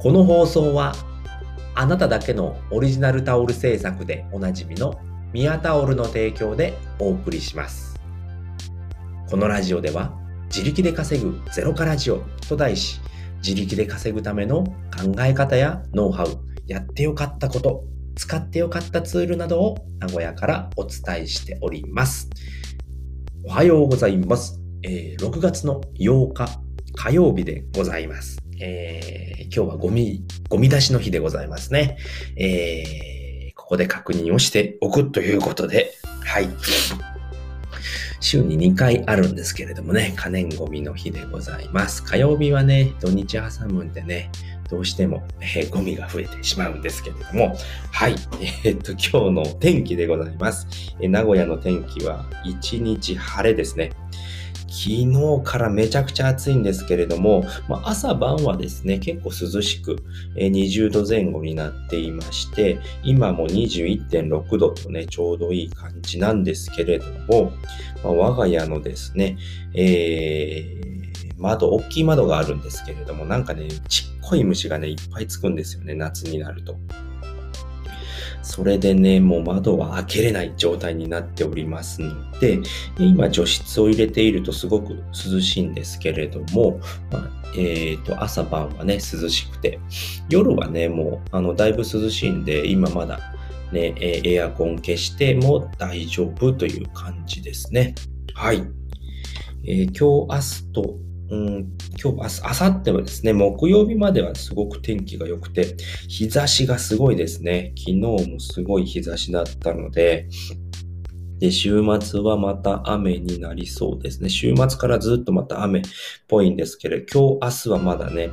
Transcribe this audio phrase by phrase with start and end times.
[0.00, 0.94] この放送は
[1.74, 4.98] あなただけのオリジナルタオル制作でおなじみの
[5.34, 8.00] ミヤタオルの提供でお送りします。
[9.28, 12.98] このラジオでは自力で稼ぐゼロからジオと題し
[13.46, 16.28] 自力で稼ぐための考え方やノウハウ、
[16.66, 17.84] やってよかったこと、
[18.16, 22.30] 使ってよかったツールなどを名古屋からお伝えしております。
[23.44, 24.62] おはようございます。
[24.82, 26.48] えー6月の8日
[26.94, 28.38] 火曜日でございます。
[28.60, 31.96] えー今日はゴミ、ゴミ出しの日でございますね。
[32.36, 35.92] えーここで確認をしておくということで、
[36.24, 36.48] はい。
[38.20, 42.02] 週に2回あるんですけれどもね、可燃ゴミの日でございます。
[42.02, 44.30] 火曜日はね、土日挟むんでね、
[44.68, 47.56] どうしても、えーゴミが増えてしまうんですけれども、
[47.92, 48.16] はい。
[48.64, 50.66] えーっと、今日の天気でございます。
[51.00, 53.92] えー名古屋の天気は一日晴れですね。
[54.70, 59.96] 昨日からめちゃくちゃ暑いんですけれども、まあ、朝晩はですね、結構涼しく、
[60.36, 67.52] え20度前後になっていまして、今も21.6度とね、ちょうどいい感じなんですけれども、
[68.04, 69.36] まあ、我が家のですね、
[69.74, 70.90] えー
[71.40, 76.76] 窓、大きい窓があるんですけれども、なんかね、ちっこい虫がね、いっぱいつくんですよね、夏になると。
[78.42, 82.58] それでね、もう窓は開けれない状態になっておりますので、
[82.98, 89.80] 今除湿を入れているとすごく涼しいんですけれども、まあえーと、朝晩はね、涼しくて、
[90.28, 93.18] 夜はね、もう、あの、だいぶ涼しいんで、今まだ
[93.72, 97.94] ね、エアコン消しても大丈夫という感じですね。
[98.34, 98.62] はい。
[99.64, 105.76] えー今日、明日と、うん、今日、明日、明後日はですね、木曜日まではすごく天気が良くて、
[106.08, 107.72] 日差しがすごいですね。
[107.78, 110.28] 昨日もすごい日差しだったので、
[111.38, 114.28] で、週末はまた雨になりそうですね。
[114.28, 115.82] 週末からずっとまた雨っ
[116.26, 118.30] ぽいんですけれど、今日、明日はまだね、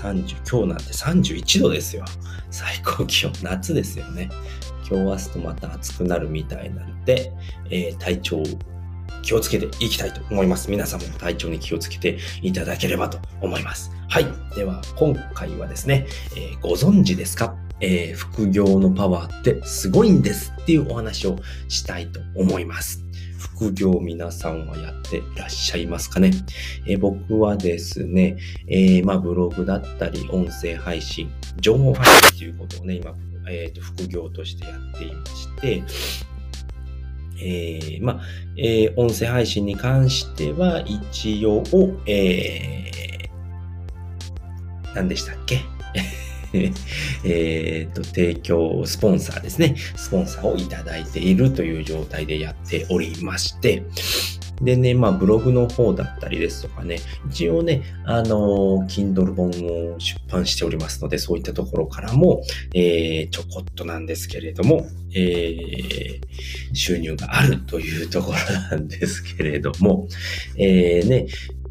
[0.00, 2.04] 30、今日なんて31度ですよ。
[2.50, 4.28] 最高気温、夏ですよね。
[4.90, 7.32] 今日、明日とまた暑くなるみたいなので、
[7.70, 8.42] えー体調
[9.22, 10.70] 気をつけていきたいと思います。
[10.70, 13.90] 皆さんも体調に気をつけていただければと思います。
[14.08, 14.26] はい。
[14.54, 16.06] では、今回はですね、
[16.36, 17.56] えーご存知ですか？
[17.80, 21.38] えー副業のパワーってすごいんですっていうお話を
[21.68, 23.04] したいと思います。
[23.38, 26.32] 副業皆さんはやっていらっしゃいますかね、
[26.86, 28.36] えー僕はですね、
[28.68, 31.30] えーまあブログだったり音声配信、
[31.60, 33.14] 情報配信ということをね、今、
[33.48, 35.82] えーと副業としてやっていまして、
[37.44, 38.20] えーまあ、
[38.56, 41.62] えー音声配信に関しては一応、
[42.06, 45.60] えー、何でしたっけ？
[47.24, 49.74] えっと、提供、スポンサーですね。
[49.96, 53.82] スポンサーをいただいているという状態でやっておりまして、
[54.60, 56.98] でね、まあ、ブログの方だったりですとかね、
[57.28, 59.48] 一応ね、あの、Kindle 本
[59.94, 62.42] を出版しておりますので、そういったところからも、
[62.74, 68.36] えー、ちょこっとなんですけれども、えー、収入があるというところ
[68.70, 70.06] なんですけれども、
[70.56, 71.26] えー、ね、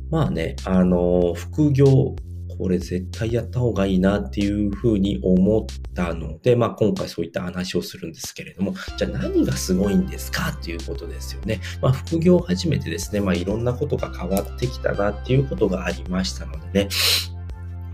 [0.09, 2.15] まあね、あの、副業、
[2.61, 11.59] これ絶対やった方がいいなっていうふうに思ったので、まあ今回そういった話をするんですけれども、じゃあ何がすごいんですかっていうことですよね。
[11.81, 16.89] まあ副業を始めてですね、まあいろんなことが変わってきたなっていうことがありましたのでね、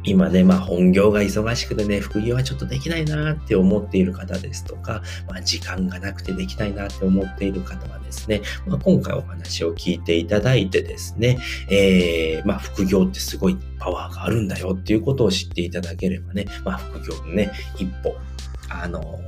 [0.08, 18.16] 今ね、まあ本業が忙しくてね、副業はちょっとできないなって思っている方ですとか、まあ時間がなくてできないなって思っている方はですね、まあ今回お話を聞いていただいてですね、えー、まあ副業ってすごいパワーがあるんだよっていうことを知っていただければね、まあ副業のね、一歩、
[18.70, 19.20] あの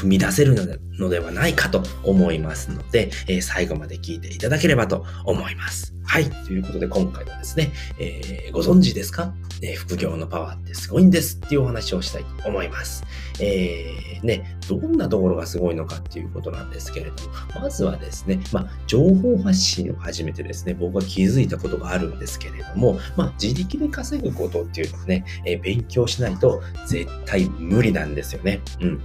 [0.00, 0.54] 踏み出せる
[0.98, 5.94] のではないかと思いますので、えー最後まで聞いていただければと思います。
[6.04, 6.28] はい。
[6.28, 13.04] ということで今回はですね、えーご存知ですか、え副業のパワーってすごいんですっていうお話をしたいと思います。
[13.40, 17.12] えーね、どんなところがすごいのかっていうことなんですけれど
[17.56, 28.60] も、まずはですね、まあ、情報発信を始めてですね、僕は気づいたことがあるんですけれども、まあ、自力で稼ぐことっていうのはね、えー勉強しないと絶対無理なんですよね。
[28.80, 29.00] うん。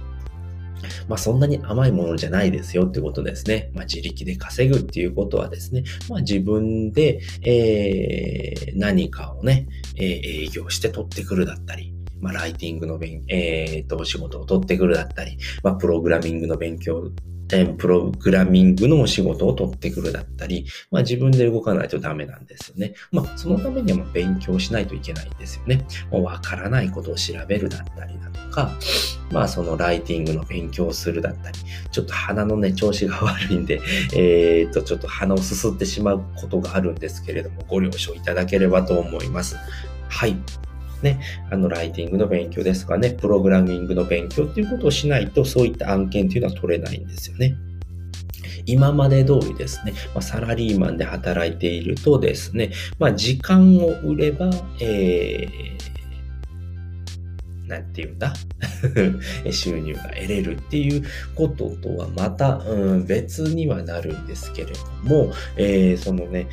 [1.08, 3.70] まあそんなに甘いものじゃないですよってことですね。
[3.74, 9.66] まあ自力で稼ぐっていうことはですね、まあ自分で、えー何かをね、
[9.96, 17.10] えー営業して取ってくるだったり、まあライティングの勉、えーと、お仕事を取ってくるだったり、まあプログラミングの勉強、
[17.52, 22.94] えープログラミングのお仕事を取ってくるだったり、まあ自分で動かないとダメなんですよね。
[23.12, 25.86] まあそのためには勉強しないといけないんですよね。
[26.10, 28.72] もうわからないことを調べるだったりだとか、
[29.30, 31.58] まあそのライティングの勉強をするだったり、
[31.90, 33.80] ちょっと鼻のね、調子が悪いんで、
[34.14, 39.56] えー、っと、ちょっと鼻をすすってしまうことがあるんですけれども、ご了承いただければと思います。
[40.08, 40.36] はい。
[41.02, 41.20] ね、
[41.50, 47.54] あの、ライティングの勉強ですかね、プログラミングの勉強っていうことをしないと、そういった案件っていうのは取れないんですよね。
[48.66, 54.50] 今まで通りですね、まあ、サラリーマンで働いているとですね、まあ、時間を売れば、
[54.80, 58.34] えー、なんて言うんだ？
[59.50, 61.04] 収入が得れるっていう
[61.34, 66.48] こととはまた、うん、別にはなるんですけれども、えー、そのね、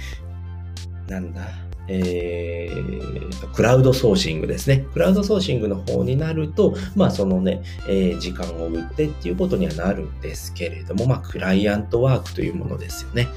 [1.08, 1.48] なんだ、
[1.88, 4.86] えー、クラウドソーシングですね。
[4.94, 13.28] クラウドソーシングの方になると、まあそのね、えー、時間を売ってっていうことにはなるんですけれども、まあクライアントワークというものですよね。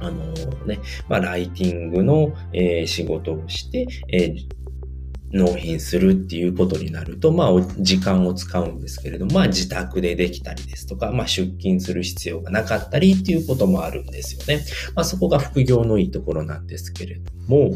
[0.00, 4.58] あのー、ね、まあライティングの、えー、仕事をして、えー
[5.32, 14.64] 納品するっていうことになると、まあ、時間を使うんですけれども、まあ、自宅でできたりですとか、まあ、出勤する必要がなかったりっていうこともあるんですよね。
[14.94, 17.70] まあ、そこが副業のいいところなんですけれども、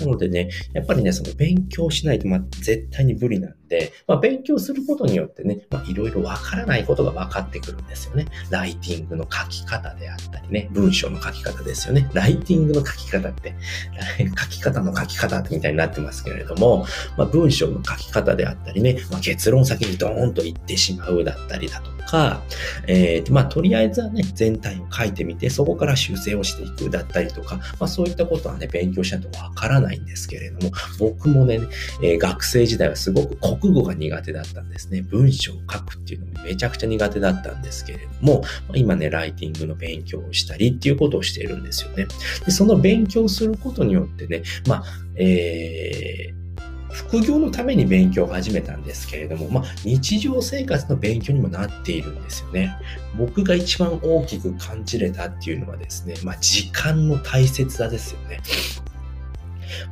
[0.00, 8.26] なのでね、やっぱりね、その勉強しないと、まあ、絶対に無理なんで、まあ、勉強することによってね、まあ、いろいろわからないことが分かってくるんですよね。
[8.50, 12.10] ライティングの書き方であったりね、文章の書き方ですよね。
[12.12, 13.54] ライティングの書き方って、
[14.38, 16.84] 書き方の書き方みたいになってますけれども、
[17.16, 22.42] まあ、文章の書き方であったりね、まあ、結論先にドーンと言ってしまうだったりだとか、
[22.86, 31.60] えー、まあ、とりあえずはね、全体を書いてみて、そこから修正をしていくだったりとか、まあ、そういったことはね、勉強しないとわからないんですけれども、僕もね、
[32.02, 35.02] えー、学生時代はすごく国語が苦手だったんですね。
[35.02, 38.42] 文章を書くっていうのもめちゃくちゃ苦手だったんですけれども、
[38.74, 42.08] 今ね、ライティングの勉強をしたりっていうことをしているんですよね。
[42.44, 52.76] で、その勉強することによってね、まあ、えー、副業のために勉強を始めたんですけれども、まあ、日常生活の勉強にもなっているんですよね。
[53.16, 58.40] 僕が一番大きく感じれたっていうのはですね、まあ、時間の大切さですよね。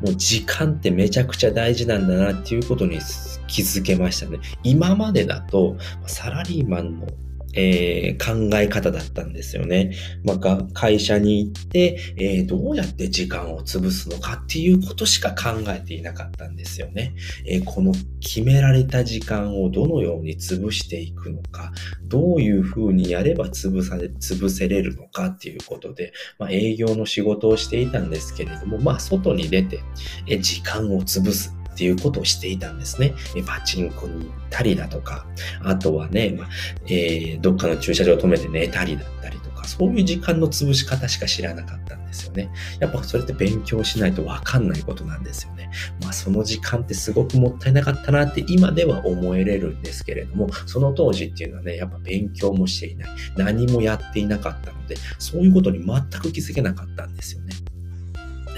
[0.01, 2.99] もう時間ってめちゃくちゃ大事なんだなっていうことに
[3.47, 4.39] 気づけましたね。
[4.63, 7.07] 今までだと、サラリーマンの
[7.55, 9.95] えー、考え方だったんですよね。
[10.25, 17.15] まあ、会社に行って、えー、どうやって時間を潰すのかっていうことしか考えていなかったんですよね。
[17.47, 21.73] えー、この決められた時間をどのように潰していくのか、
[22.05, 29.81] どういうふうにやれば潰され、潰せれるのかっていうことで、まあ、営業の仕事をしていたんですけれども、まあ、外に出て、
[30.27, 31.60] え時間を潰す。
[31.81, 33.15] っていうことをしていたんですね。
[33.47, 35.25] パチンコに行ったりだとか、
[35.65, 36.49] あとはね、まあ、
[36.89, 42.51] えー、どっかの駐車場を止めて寝たりだったりとか、そういう時間の潰し方しか知らなかったんですよね。
[42.81, 45.71] やっぱそれって勉強しないとわかんないことなんですよね。
[46.03, 53.09] まあその時間ってすごくもったいなかったなって今では思えれるんですけれども、その当時っていうのはね、やっぱ勉強もしていない。
[53.39, 57.55] 何もやっていなかったので、そういうことに全く気づけなかったんですよね。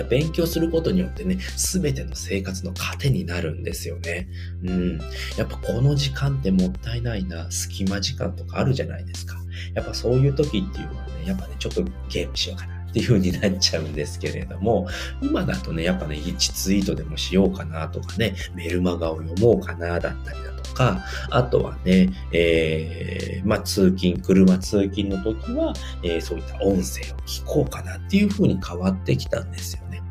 [0.09, 4.29] 勉強することによってね、すべての生活の糧になるんですよね。
[4.65, 4.99] うん。
[5.37, 9.37] やっぱこの時間ってもったいないな、隙間時間とかあるじゃないですか。
[9.75, 12.72] やっぱそういう時っていうのはね、やっぱね、ちょっとゲームしようかな。
[12.93, 14.87] っていう風になっちゃうんですけれども、
[15.23, 25.73] 今だとね、やっぱね、1ツイートでもしようかなとかね、メルマガを読もうかなだったりだとか、あとはね、えー、まあ、通勤、車通勤の時は、
[26.03, 26.83] えー、そういった音声を
[27.27, 30.03] 聞こうかなっていう風に変わってきたんですよね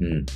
[0.00, 0.26] うん。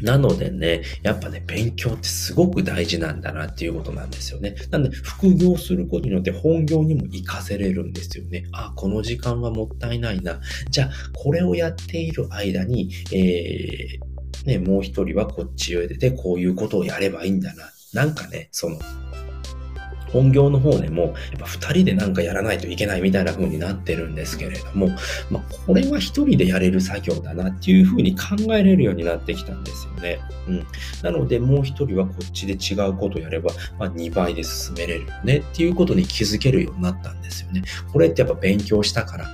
[0.00, 4.54] なのでね、やっぱね、勉強ってすごく大事なんだなっていうことなんですよね。
[4.70, 8.44] なんで、副業することによって本業にも活かせれるんですよね。
[8.52, 10.40] あ、この時間はもったいないな。
[10.70, 17.70] じゃあ、これをやっている間に、えー、ね、もう一人はこっちへ出てこういうことをやればいいんだな。
[17.92, 18.78] なんかね、その、
[20.12, 24.88] 本業の方でも、やっぱ二人でなんかやらないといけないみたいな風になってるんですけれども、
[25.30, 30.20] まあ、これは一人でやれる作業だなっていう風に考えれるようになってきたんですよね。
[30.48, 30.66] うん。
[31.02, 37.62] なので、もう一人はこっちで違うことやれば、まあ、2倍で進めれるよねっていうことに気づけるようになったんですよね。
[37.92, 39.28] これってやっぱ勉強したから、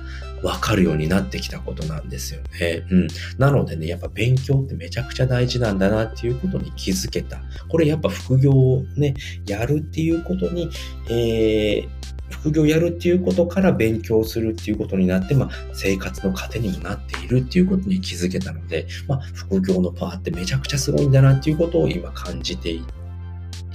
[0.45, 2.85] わかるようになってきたことなんですよね。
[2.91, 3.07] うん。
[3.39, 7.41] なのでね、やっぱ勉強ってめちゃくちゃ大事なんだなっていうことに気づけた。
[7.67, 9.15] これやっぱ副業をね、
[9.47, 10.69] やるっていうことに、
[11.09, 11.89] えー、
[12.29, 23.04] 副業やるっていうことから勉強するっていうことになって、まあ、生活の糧にもなっているっていうことに気づけたので、まあ、副業のパワーってめちゃくちゃすごいんだなっていうことを今感じていて、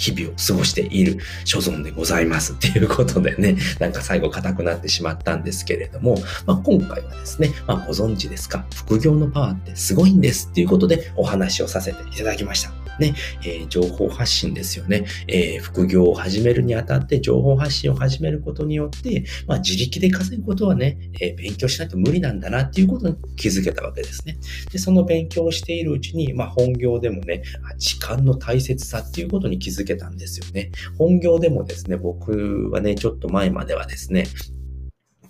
[0.00, 12.79] 日々を過ごしている所存でございますっていうことでね、 なんか最後硬くなってしまったんですけれども、まあ、今回はですね、まあ、ご存知ですか、副業のパワーってすごいんですっていうことでお話をさせていただきました。
[13.00, 15.04] ね、えー、情報発信ですよね。
[15.26, 24.36] えー、副業を始めるにあたって情報発信を始めることによって、まあ、自力で稼ぐことはね、えー、勉強しないと無理なんだなっていうことに気づけたわけですね。
[24.70, 27.42] で、その勉強をしているうちに、まあ、本業でもね、
[27.78, 30.70] 時間の大切さっていうことに気づけたんですよね。
[30.98, 34.26] 本業でもですね、僕はね、ちょっと前まではですね、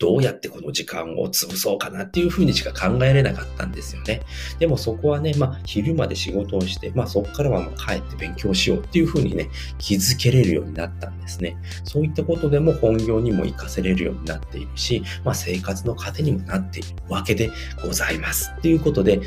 [0.01, 4.23] どうやってこの時間を潰そうかなっていうふうにしか考えれなかったんですよね。
[4.59, 11.59] でもそこはね、まあ昼まで仕事をして、まあそこからはもう帰って勉強しようっていうふうにね、気づけれるようになったんですね。
[11.85, 17.51] そういったことでも本業にも活かせれるようになっているし、まあ生活の糧にもなっているわけで
[17.83, 18.51] ございます。
[18.63, 19.21] ということで、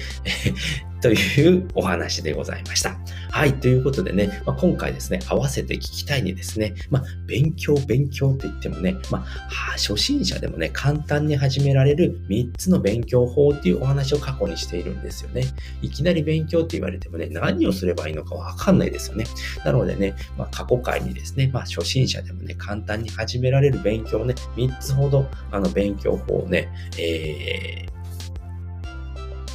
[1.03, 2.95] というお話でございました。
[3.29, 3.53] はい。
[3.59, 9.21] ということでね、まあ、今回ですね、合わせて聞きたいにですね、まあ、勉強、勉強って言ってもね、まあ、
[9.71, 15.43] 初心者でもね、簡単に始められる3つの勉強法っていうお話を過去にしているんですよね。
[15.81, 19.25] いきなり勉強って言われてもね、何をすればいいのかわかんないですよね。
[19.65, 27.92] なのでね、まあ、過去回にですね、まあ、初心者でもね、簡単に始められる勉強をね、3つほど、あの、勉強法をね、えー、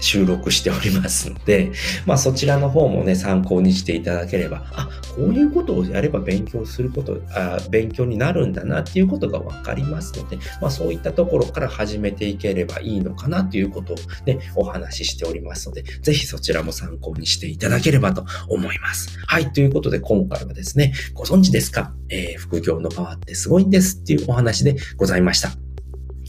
[0.08, 1.70] 収録しておりますので、
[2.06, 19.18] まあそちらの方もね、参考にしていただければ、あ、こういうことをやれば勉強すること、あ勉強になるんだなっていうことがわかりますので、まあそういったところから始めていければいいのかなということをね、お話ししておりますので、ぜひそちらも参考にしていただければと思います。
[19.26, 21.92] はい、ということで今回はですね、ご存知ですか？
[22.08, 25.67] えー、副業のパワーってすごいんですっていうお話でございました。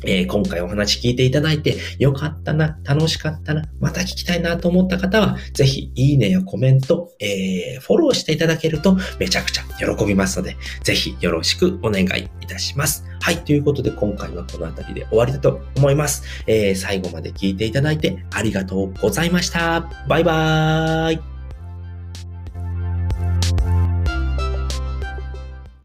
[0.06, 13.06] えー、今回お話聞いていただいてよかったな、楽しかったな、また聞きたいなと思った方は、ぜひいいねやコメント、えー、フォローしていただけるとめちゃくちゃ喜びますので、ぜひよろしくお願いいたします。
[13.22, 16.24] はい、ということで今回はこの辺りで終わりだと思います。
[16.48, 19.90] えー、最後まで聞いていただいてありがとうございました。
[20.08, 21.39] バイバーイ。